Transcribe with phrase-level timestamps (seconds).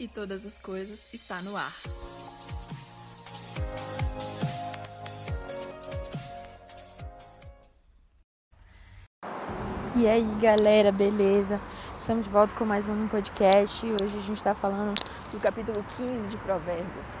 [0.00, 1.74] e todas as coisas está no ar.
[9.94, 11.60] E aí, galera, beleza?
[11.98, 13.84] Estamos de volta com mais um podcast.
[13.84, 14.94] Hoje a gente está falando
[15.30, 17.18] do capítulo 15 de Provérbios.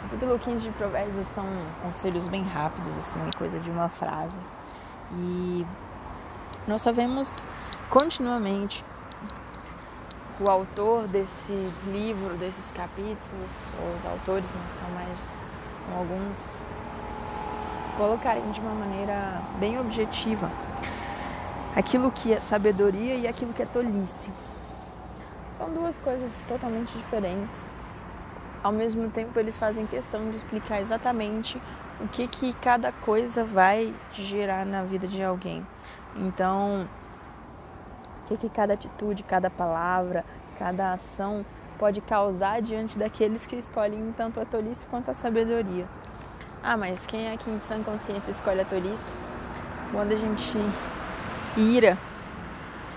[0.00, 1.46] O capítulo 15 de Provérbios são
[1.80, 4.36] conselhos bem rápidos, assim, coisa de uma frase.
[5.10, 5.66] E
[6.68, 7.46] nós só vemos
[7.88, 8.84] continuamente
[10.40, 11.52] o autor desse
[11.86, 15.18] livro, desses capítulos, ou os autores, né, são mais,
[15.84, 16.48] são alguns,
[17.96, 20.50] colocarem de uma maneira bem objetiva
[21.74, 24.32] aquilo que é sabedoria e aquilo que é tolice.
[25.52, 27.68] São duas coisas totalmente diferentes.
[28.62, 31.60] Ao mesmo tempo, eles fazem questão de explicar exatamente
[32.00, 35.66] o que, que cada coisa vai gerar na vida de alguém.
[36.16, 36.88] Então,
[38.24, 40.24] o que, que cada atitude, cada palavra,
[40.58, 41.44] cada ação
[41.78, 45.86] pode causar diante daqueles que escolhem tanto a tolice quanto a sabedoria.
[46.62, 49.12] Ah, mas quem é que em sã consciência escolhe a tolice?
[49.92, 50.56] Quando a gente
[51.56, 51.98] ira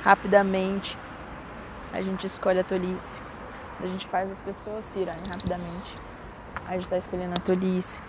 [0.01, 0.97] rapidamente,
[1.91, 3.21] a gente escolhe a tolice.
[3.81, 5.93] A gente faz as pessoas se irarem rapidamente,
[6.65, 8.01] a gente está escolhendo a tolice.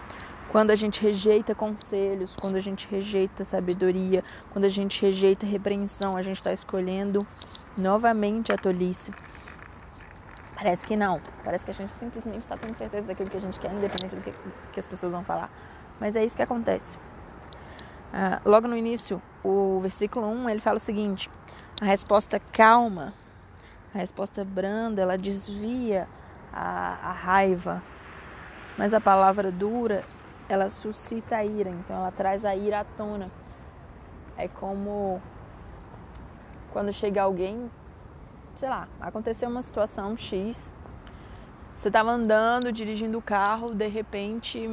[0.50, 6.12] Quando a gente rejeita conselhos, quando a gente rejeita sabedoria, quando a gente rejeita repreensão,
[6.16, 7.26] a gente está escolhendo
[7.76, 9.12] novamente a tolice.
[10.56, 11.20] Parece que não.
[11.44, 14.22] Parece que a gente simplesmente está tendo certeza daquilo que a gente quer, independente do
[14.22, 14.34] que,
[14.72, 15.50] que as pessoas vão falar.
[16.00, 16.98] Mas é isso que acontece.
[18.12, 21.30] Ah, logo no início, o versículo 1, ele fala o seguinte:
[21.80, 23.12] a resposta calma,
[23.94, 26.08] a resposta branda, ela desvia
[26.52, 27.82] a, a raiva,
[28.76, 30.02] mas a palavra dura,
[30.48, 33.30] ela suscita a ira, então ela traz a ira à tona.
[34.36, 35.20] É como
[36.72, 37.70] quando chega alguém,
[38.56, 40.70] sei lá, aconteceu uma situação X,
[41.76, 44.68] você estava andando, dirigindo o carro, de repente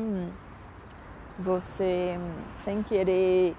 [1.37, 2.17] você,
[2.55, 3.55] sem querer,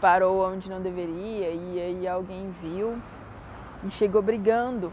[0.00, 3.00] parou onde não deveria e aí alguém viu
[3.84, 4.92] e chegou brigando.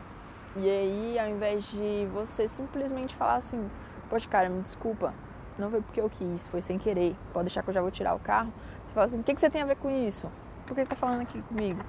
[0.56, 3.70] E aí, ao invés de você simplesmente falar assim:
[4.09, 5.14] Poxa, cara, me desculpa,
[5.59, 7.16] não foi porque eu quis, foi sem querer.
[7.34, 8.52] Pode deixar que eu já vou tirar o carro.
[8.86, 10.31] Você fala assim: o que, que você tem a ver com isso?
[10.66, 11.81] Por que você tá falando aqui comigo?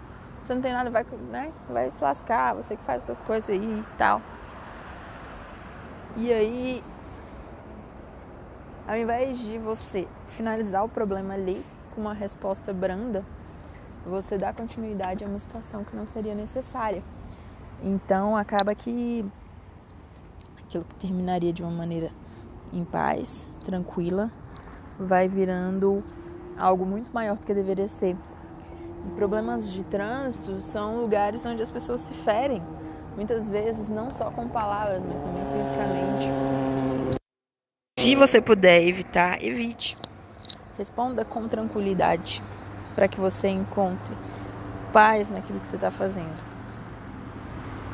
[0.43, 1.53] Você não tem nada, vai, né?
[1.69, 4.21] vai se lascar, você que faz suas coisas aí e tal.
[6.17, 6.83] E aí,
[8.89, 11.65] ao invés de você finalizar o problema ali
[11.95, 13.25] com uma resposta branda,
[14.05, 17.03] você dá continuidade a uma situação que não seria necessária.
[17.83, 19.25] Então acaba que
[20.59, 22.11] aquilo que terminaria de uma maneira
[22.73, 24.29] em paz, tranquila,
[24.99, 26.03] vai virando
[26.59, 28.17] algo muito maior do que deveria ser.
[29.07, 32.61] E problemas de trânsito são lugares onde as pessoas se ferem,
[33.15, 37.21] muitas vezes não só com palavras, mas também fisicamente.
[37.97, 39.97] Se você puder evitar, evite.
[40.77, 42.43] Responda com tranquilidade
[42.97, 44.17] para que você encontre
[44.93, 46.51] paz naquilo que você está fazendo.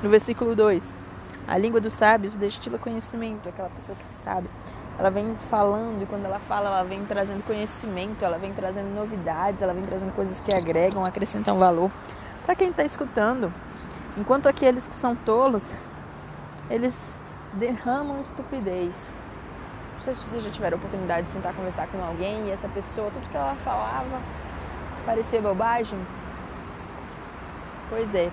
[0.03, 0.95] No versículo 2,
[1.47, 4.49] a língua dos sábios destila conhecimento, aquela pessoa que sabe.
[4.99, 9.61] Ela vem falando e quando ela fala, ela vem trazendo conhecimento, ela vem trazendo novidades,
[9.61, 11.91] ela vem trazendo coisas que agregam, acrescentam valor
[12.47, 13.53] para quem está escutando.
[14.17, 15.71] Enquanto aqueles que são tolos,
[16.71, 19.11] eles derramam estupidez.
[19.97, 23.11] Não sei se vocês já tiveram oportunidade de sentar conversar com alguém e essa pessoa,
[23.11, 24.21] tudo que ela falava
[25.05, 25.99] parecia bobagem.
[27.89, 28.31] Pois é,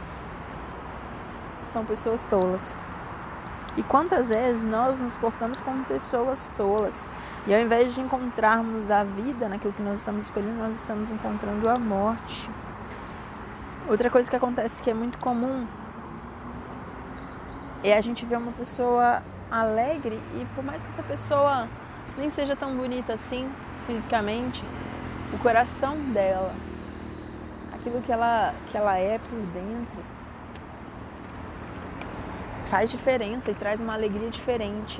[1.67, 2.75] são pessoas tolas.
[3.75, 7.07] E quantas vezes nós nos portamos como pessoas tolas
[7.47, 11.67] e ao invés de encontrarmos a vida naquilo que nós estamos escolhendo, nós estamos encontrando
[11.67, 12.51] a morte.
[13.87, 15.65] Outra coisa que acontece que é muito comum
[17.83, 21.67] é a gente ver uma pessoa alegre e por mais que essa pessoa
[22.15, 23.51] nem seja tão bonita assim
[23.87, 24.63] fisicamente,
[25.33, 26.53] o coração dela,
[27.73, 29.99] aquilo que ela, que ela é por dentro,
[32.73, 34.99] faz diferença e traz uma alegria diferente.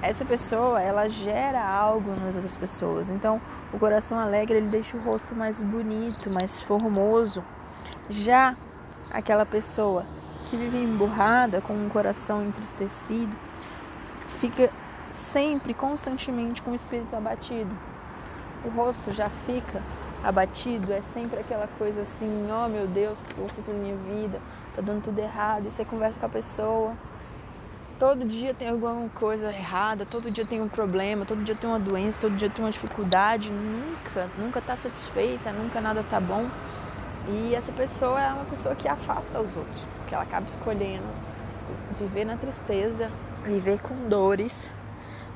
[0.00, 3.10] Essa pessoa, ela gera algo nas outras pessoas.
[3.10, 3.38] Então,
[3.70, 7.44] o coração alegre, ele deixa o rosto mais bonito, mais formoso.
[8.08, 8.56] Já
[9.10, 10.06] aquela pessoa
[10.48, 13.36] que vive emburrada, com um coração entristecido,
[14.40, 14.70] fica
[15.10, 17.76] sempre, constantemente com o espírito abatido.
[18.64, 19.82] O rosto já fica
[20.22, 23.78] abatido, é sempre aquela coisa assim, oh, meu Deus, o que eu vou fazer na
[23.78, 24.40] minha vida?
[24.74, 25.66] Tá dando tudo errado.
[25.66, 26.92] E você conversa com a pessoa.
[27.98, 31.78] Todo dia tem alguma coisa errada, todo dia tem um problema, todo dia tem uma
[31.78, 36.50] doença, todo dia tem uma dificuldade, nunca, nunca tá satisfeita, nunca nada tá bom.
[37.28, 41.06] E essa pessoa é uma pessoa que afasta os outros, porque ela acaba escolhendo
[41.98, 43.10] viver na tristeza,
[43.44, 44.70] viver com dores,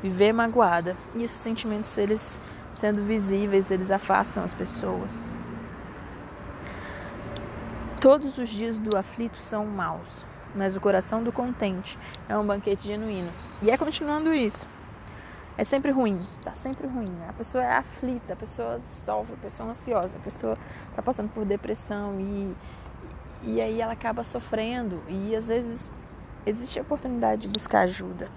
[0.02, 0.96] viver magoada.
[1.14, 2.40] E esses sentimentos, eles
[2.72, 5.22] sendo visíveis, eles afastam as pessoas.
[8.00, 10.24] Todos os dias do aflito são maus,
[10.54, 13.30] mas o coração do contente é um banquete genuíno.
[13.62, 14.66] E é continuando isso.
[15.58, 17.14] É sempre ruim, tá sempre ruim.
[17.28, 20.56] A pessoa é aflita, a pessoa sofre, a pessoa é ansiosa, a pessoa
[20.96, 22.56] tá passando por depressão e,
[23.42, 25.02] e aí ela acaba sofrendo.
[25.06, 25.90] E às vezes
[26.46, 28.30] existe a oportunidade de buscar ajuda,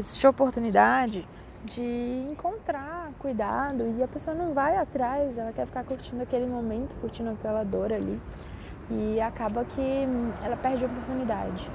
[0.00, 1.28] existe a oportunidade
[1.64, 6.94] de encontrar cuidado e a pessoa não vai atrás, ela quer ficar curtindo aquele momento,
[6.96, 8.20] curtindo aquela dor ali
[8.90, 10.06] e acaba que
[10.42, 11.68] ela perde a oportunidade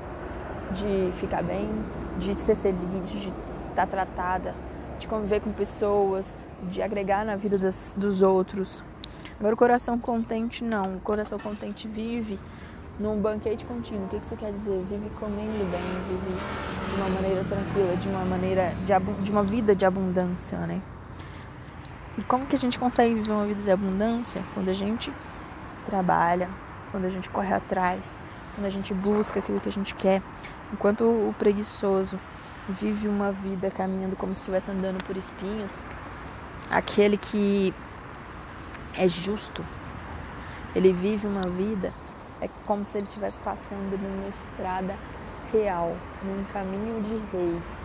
[0.72, 1.68] de ficar bem,
[2.18, 3.34] de ser feliz, de
[3.70, 4.56] estar tratada,
[4.98, 8.84] de conviver com pessoas, de agregar na vida das, dos outros.
[9.40, 10.98] Agora, o coração contente, não.
[10.98, 12.40] O coração contente vive
[13.00, 14.06] num banquete contínuo.
[14.06, 14.84] O que isso quer dizer?
[14.90, 16.38] Vive comendo bem, vive
[16.90, 20.82] de uma maneira tranquila, de uma maneira de, de uma vida de abundância, né?
[22.18, 24.44] E como que a gente consegue viver uma vida de abundância?
[24.54, 25.12] Quando a gente
[25.86, 26.50] trabalha,
[26.92, 28.20] quando a gente corre atrás,
[28.54, 30.22] quando a gente busca aquilo que a gente quer.
[30.74, 32.20] Enquanto o preguiçoso
[32.70, 35.84] vive uma vida caminhando como se estivesse andando por espinhos,
[36.70, 37.74] aquele que
[38.98, 39.66] é justo,
[40.76, 41.94] ele vive uma vida
[42.42, 44.98] é como se ele estivesse passando numa estrada
[45.54, 47.84] real, num caminho de reis,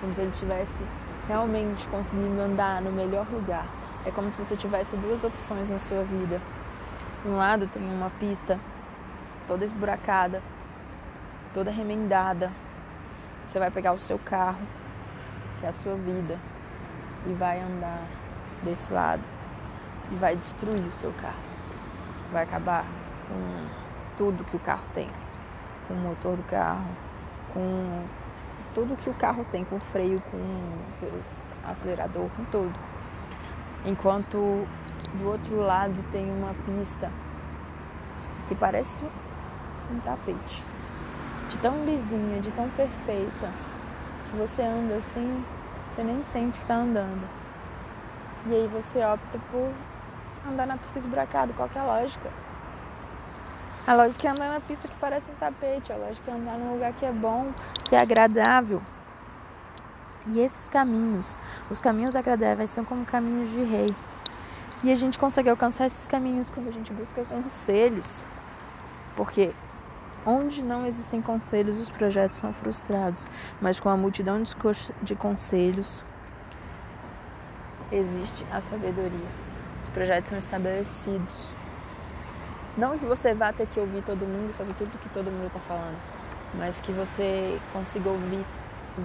[0.00, 0.84] como se ele estivesse
[1.28, 3.66] realmente conseguindo andar no melhor lugar.
[4.04, 6.40] É como se você tivesse duas opções na sua vida
[7.26, 8.56] de um lado tem uma pista
[9.48, 10.40] toda esburacada,
[11.52, 12.52] toda remendada.
[13.44, 14.64] Você vai pegar o seu carro,
[15.58, 16.38] que é a sua vida,
[17.26, 18.04] e vai andar
[18.62, 19.24] desse lado
[20.12, 21.42] e vai destruir o seu carro.
[22.30, 22.84] Vai acabar
[23.28, 23.66] com
[24.16, 25.08] tudo que o carro tem,
[25.86, 26.86] com o motor do carro,
[27.52, 28.04] com
[28.74, 30.38] tudo que o carro tem, com freio, com
[31.68, 32.74] acelerador, com tudo.
[33.84, 34.66] Enquanto
[35.14, 37.10] do outro lado tem uma pista
[38.46, 39.02] que parece
[39.90, 40.62] um tapete.
[41.48, 43.50] De tão lisinha, de tão perfeita,
[44.30, 45.44] que você anda assim,
[45.88, 47.26] você nem sente que está andando.
[48.46, 49.72] E aí você opta por
[50.48, 51.52] andar na pista esburacada.
[51.52, 52.30] Qual que é a lógica?
[53.86, 56.72] A lógica é andar na pista que parece um tapete, a lógica é andar num
[56.72, 57.52] lugar que é bom,
[57.88, 58.82] que é agradável.
[60.26, 61.38] E esses caminhos,
[61.70, 63.86] os caminhos agradáveis, são como caminhos de rei.
[64.82, 68.24] E a gente consegue alcançar esses caminhos quando a gente busca conselhos.
[69.14, 69.54] Porque
[70.26, 73.30] onde não existem conselhos, os projetos são frustrados.
[73.60, 74.42] Mas com a multidão
[75.00, 76.04] de conselhos,
[77.92, 79.30] existe a sabedoria.
[79.80, 81.54] Os projetos são estabelecidos.
[82.76, 85.46] Não que você vá ter que ouvir todo mundo e fazer tudo que todo mundo
[85.46, 85.96] está falando,
[86.54, 88.44] mas que você consiga ouvir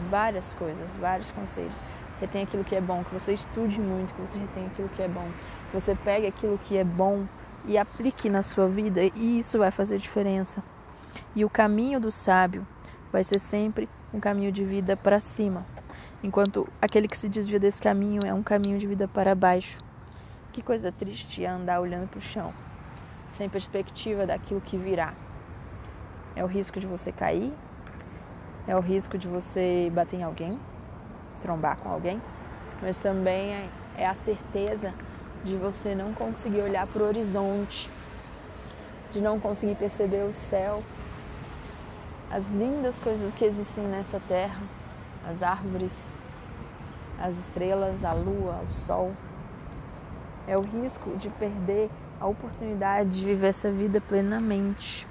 [0.09, 1.81] várias coisas, vários conselhos
[2.21, 5.07] retém aquilo que é bom, que você estude muito, que você retém aquilo que é
[5.07, 5.27] bom,
[5.69, 7.25] que você pegue aquilo que é bom
[7.65, 10.63] e aplique na sua vida, e isso vai fazer diferença.
[11.35, 12.65] E o caminho do sábio
[13.12, 15.65] vai ser sempre um caminho de vida para cima,
[16.23, 19.83] enquanto aquele que se desvia desse caminho é um caminho de vida para baixo.
[20.51, 22.53] Que coisa triste é andar olhando para o chão,
[23.31, 25.14] sem perspectiva daquilo que virá.
[26.35, 27.52] É o risco de você cair,
[28.68, 30.59] é o risco de você bater em alguém,
[31.42, 32.21] trombar com alguém,
[32.81, 34.94] mas também é, é a certeza
[35.44, 37.90] de você não conseguir olhar para o horizonte,
[39.11, 40.80] de não conseguir perceber o céu,
[42.30, 44.61] as lindas coisas que existem nessa terra,
[45.28, 46.11] as árvores,
[47.19, 49.11] as estrelas, a lua, o sol.
[50.47, 51.90] É o risco de perder
[52.21, 55.07] a oportunidade de viver essa vida plenamente.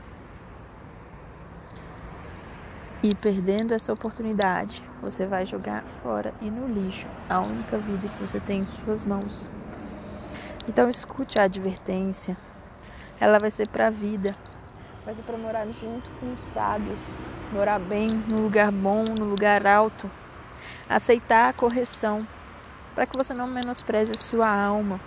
[3.02, 8.20] E perdendo essa oportunidade, você vai jogar fora e no lixo a única vida que
[8.20, 9.50] você tem em suas mãos.
[10.68, 12.36] Então escute a advertência.
[13.18, 14.30] Ela vai ser para a vida.
[15.04, 17.00] Vai ser para morar junto com os sábios,
[17.52, 20.08] morar bem, no lugar bom, no lugar alto.
[20.88, 22.24] Aceitar a correção,
[22.94, 25.00] para que você não menospreze a sua alma.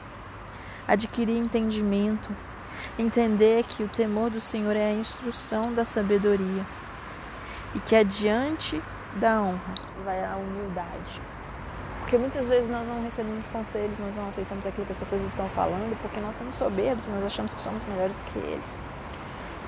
[0.87, 2.35] Adquirir entendimento,
[2.99, 6.65] entender que o temor do Senhor é a instrução da sabedoria
[7.73, 8.81] e que adiante
[9.15, 9.73] da honra
[10.03, 11.21] vai a humildade.
[11.99, 15.47] Porque muitas vezes nós não recebemos conselhos, nós não aceitamos aquilo que as pessoas estão
[15.49, 18.79] falando, porque nós somos soberbos, nós achamos que somos melhores do que eles.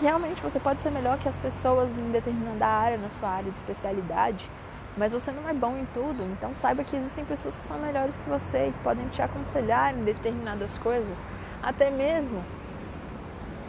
[0.02, 3.58] Realmente você pode ser melhor que as pessoas em determinada área, na sua área de
[3.58, 4.52] especialidade,
[4.98, 6.24] mas você não é bom em tudo.
[6.24, 10.02] Então saiba que existem pessoas que são melhores que você e podem te aconselhar em
[10.02, 11.24] determinadas coisas,
[11.62, 12.44] até mesmo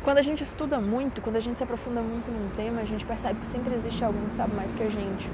[0.04, 3.04] Quando a gente estuda muito, quando a gente se aprofunda muito num tema, a gente
[3.04, 5.28] percebe que sempre existe alguém que sabe mais que a gente.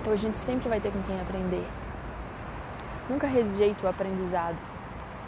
[0.00, 1.66] Então a gente sempre vai ter com quem aprender.
[3.08, 4.56] Nunca rejeite o aprendizado,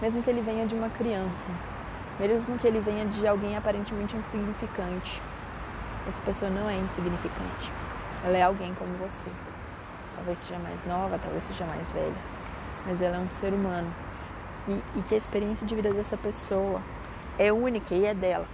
[0.03, 1.49] mesmo que ele venha de uma criança,
[2.21, 5.23] mesmo que ele venha de alguém aparentemente insignificante.
[6.07, 7.73] Essa pessoa não é insignificante.
[8.25, 9.29] Ela é alguém como você.
[10.15, 12.15] Talvez seja mais nova, talvez seja mais velha,
[12.87, 13.93] mas ela é um ser humano
[14.65, 16.81] que, e que a experiência de vida dessa pessoa
[17.39, 18.47] é única e é dela.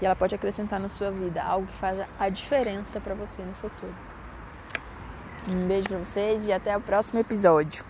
[0.00, 3.52] E ela pode acrescentar na sua vida algo que faz a diferença para você no
[3.54, 3.94] futuro.
[5.48, 7.89] Um beijo para vocês e até o próximo episódio.